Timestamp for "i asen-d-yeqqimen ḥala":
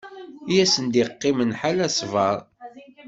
0.53-1.87